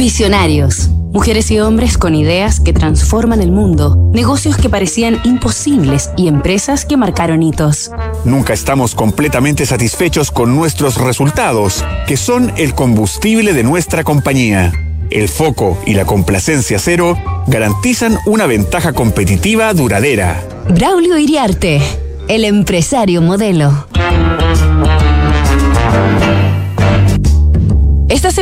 Visionarios. 0.00 0.88
Mujeres 1.12 1.50
y 1.50 1.60
hombres 1.60 1.98
con 1.98 2.14
ideas 2.14 2.58
que 2.58 2.72
transforman 2.72 3.42
el 3.42 3.52
mundo, 3.52 4.10
negocios 4.14 4.56
que 4.56 4.70
parecían 4.70 5.20
imposibles 5.24 6.08
y 6.16 6.26
empresas 6.26 6.86
que 6.86 6.96
marcaron 6.96 7.42
hitos. 7.42 7.90
Nunca 8.24 8.54
estamos 8.54 8.94
completamente 8.94 9.66
satisfechos 9.66 10.30
con 10.30 10.56
nuestros 10.56 10.96
resultados, 10.96 11.84
que 12.06 12.16
son 12.16 12.50
el 12.56 12.74
combustible 12.74 13.52
de 13.52 13.62
nuestra 13.62 14.02
compañía. 14.02 14.72
El 15.10 15.28
foco 15.28 15.78
y 15.84 15.92
la 15.92 16.06
complacencia 16.06 16.78
cero 16.78 17.18
garantizan 17.46 18.16
una 18.24 18.46
ventaja 18.46 18.94
competitiva 18.94 19.74
duradera. 19.74 20.42
Braulio 20.70 21.18
Iriarte, 21.18 21.82
el 22.26 22.46
empresario 22.46 23.20
modelo. 23.20 23.86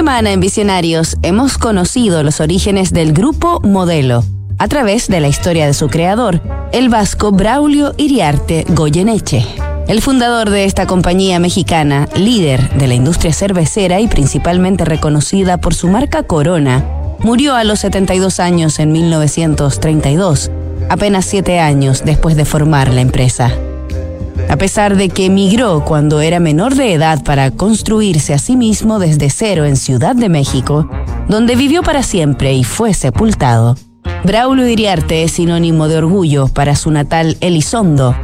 Semana 0.08 0.32
en 0.32 0.40
Visionarios 0.40 1.18
hemos 1.20 1.58
conocido 1.58 2.22
los 2.22 2.40
orígenes 2.40 2.94
del 2.94 3.12
grupo 3.12 3.60
Modelo 3.60 4.24
a 4.56 4.66
través 4.66 5.08
de 5.08 5.20
la 5.20 5.28
historia 5.28 5.66
de 5.66 5.74
su 5.74 5.88
creador, 5.88 6.40
el 6.72 6.88
vasco 6.88 7.30
Braulio 7.30 7.92
Iriarte 7.98 8.64
Goyeneche. 8.70 9.44
El 9.86 10.00
fundador 10.00 10.48
de 10.48 10.64
esta 10.64 10.86
compañía 10.86 11.38
mexicana, 11.40 12.08
líder 12.16 12.70
de 12.78 12.86
la 12.86 12.94
industria 12.94 13.34
cervecera 13.34 14.00
y 14.00 14.08
principalmente 14.08 14.86
reconocida 14.86 15.58
por 15.58 15.74
su 15.74 15.88
marca 15.88 16.22
Corona, 16.22 16.86
murió 17.18 17.54
a 17.54 17.64
los 17.64 17.80
72 17.80 18.40
años 18.40 18.78
en 18.78 18.92
1932, 18.92 20.50
apenas 20.88 21.26
siete 21.26 21.60
años 21.60 22.02
después 22.02 22.34
de 22.34 22.46
formar 22.46 22.94
la 22.94 23.02
empresa. 23.02 23.52
A 24.48 24.56
pesar 24.56 24.96
de 24.96 25.10
que 25.10 25.26
emigró 25.26 25.84
cuando 25.84 26.22
era 26.22 26.40
menor 26.40 26.74
de 26.74 26.94
edad 26.94 27.22
para 27.22 27.50
construirse 27.50 28.32
a 28.32 28.38
sí 28.38 28.56
mismo 28.56 28.98
desde 28.98 29.28
cero 29.28 29.66
en 29.66 29.76
Ciudad 29.76 30.16
de 30.16 30.30
México, 30.30 30.88
donde 31.28 31.54
vivió 31.54 31.82
para 31.82 32.02
siempre 32.02 32.54
y 32.54 32.64
fue 32.64 32.94
sepultado, 32.94 33.76
Braulio 34.24 34.66
Iriarte 34.66 35.22
es 35.22 35.32
sinónimo 35.32 35.86
de 35.86 35.98
orgullo 35.98 36.48
para 36.48 36.76
su 36.76 36.90
natal 36.90 37.36
Elizondo, 37.40 38.16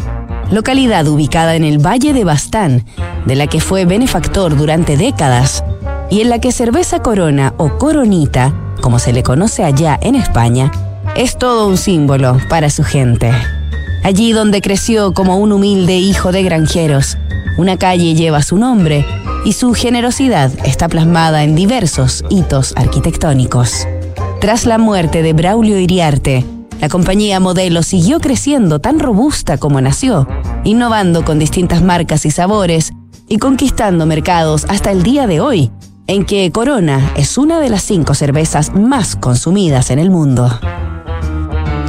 localidad 0.51 1.07
ubicada 1.09 1.57
en 1.57 1.65
el 1.65 1.79
Valle 1.79 2.15
de 2.15 2.25
Bastán, 2.25 2.87
de 3.27 3.35
la 3.35 3.47
que 3.47 3.61
fue 3.61 3.85
benefactor 3.85 4.57
durante 4.57 4.97
décadas, 4.97 5.63
y 6.11 6.23
en 6.23 6.31
la 6.31 6.39
que 6.39 6.53
cerveza 6.53 7.01
corona 7.01 7.53
o 7.59 7.77
coronita, 7.77 8.55
como 8.81 8.99
se 8.99 9.13
le 9.13 9.23
conoce 9.23 9.63
allá 9.63 9.99
en 10.01 10.15
España, 10.15 10.71
es 11.17 11.37
todo 11.37 11.69
un 11.69 11.77
símbolo 11.77 12.39
para 12.49 12.71
su 12.71 12.83
gente 12.83 13.31
allí 14.05 14.33
donde 14.33 14.61
creció 14.61 15.13
como 15.15 15.39
un 15.39 15.51
humilde 15.51 15.97
hijo 15.97 16.31
de 16.31 16.45
granjeros. 16.45 17.17
Una 17.57 17.79
calle 17.79 18.15
lleva 18.15 18.43
su 18.43 18.57
nombre 18.59 19.05
y 19.45 19.55
su 19.55 19.73
generosidad 19.75 20.53
está 20.65 20.89
plasmada 20.89 21.43
en 21.43 21.57
diversos 21.57 22.23
hitos 22.29 22.75
arquitectónicos. 22.77 23.89
Tras 24.41 24.67
la 24.67 24.79
muerte 24.79 25.23
de 25.23 25.33
Braulio 25.33 25.79
Iriarte, 25.79 26.45
la 26.81 26.89
compañía 26.91 27.41
Modelo 27.41 27.83
siguió 27.83 28.21
creciendo 28.21 28.79
tan 28.79 28.99
robusta 28.99 29.57
como 29.57 29.81
nació, 29.81 30.29
innovando 30.65 31.25
con 31.25 31.39
distintas 31.39 31.83
marcas 31.83 32.27
y 32.27 32.31
sabores 32.31 32.93
y 33.27 33.39
conquistando 33.39 34.05
mercados 34.05 34.67
hasta 34.69 34.91
el 34.93 35.03
día 35.03 35.27
de 35.27 35.41
hoy, 35.41 35.71
en 36.07 36.27
que 36.27 36.53
Corona 36.53 37.13
es 37.17 37.39
una 37.39 37.59
de 37.59 37.71
las 37.71 37.83
cinco 37.83 38.13
cervezas 38.15 38.75
más 38.75 39.17
consumidas 39.17 39.91
en 39.91 39.99
el 39.99 40.11
mundo. 40.11 40.51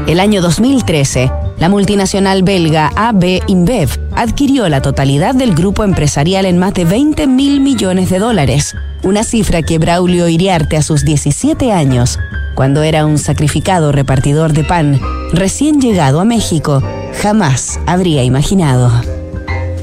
El 0.07 0.21
año 0.21 0.41
2013, 0.41 1.29
la 1.59 1.69
multinacional 1.69 2.43
belga 2.43 2.91
AB 2.95 3.41
InBev 3.47 3.89
adquirió 4.13 4.67
la 4.67 4.81
totalidad 4.81 5.33
del 5.33 5.55
grupo 5.55 5.83
empresarial 5.83 6.45
en 6.45 6.57
más 6.57 6.73
de 6.73 6.85
20 6.85 7.27
mil 7.27 7.61
millones 7.61 8.09
de 8.09 8.19
dólares, 8.19 8.75
una 9.03 9.23
cifra 9.23 9.61
que 9.61 9.77
Braulio 9.77 10.27
Iriarte 10.27 10.77
a 10.77 10.81
sus 10.81 11.05
17 11.05 11.71
años, 11.71 12.19
cuando 12.55 12.83
era 12.83 13.05
un 13.05 13.17
sacrificado 13.17 13.91
repartidor 13.91 14.53
de 14.53 14.63
pan, 14.63 14.99
recién 15.31 15.79
llegado 15.79 16.19
a 16.19 16.25
México, 16.25 16.81
jamás 17.21 17.79
habría 17.85 18.23
imaginado. 18.23 18.91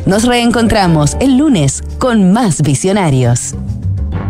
Nos 0.05 0.25
reencontramos 0.25 1.17
el 1.21 1.39
lunes 1.39 1.83
con 1.99 2.33
más 2.33 2.63
visionarios. 2.63 3.55